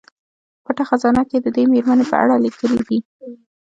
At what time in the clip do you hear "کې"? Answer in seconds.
1.29-1.35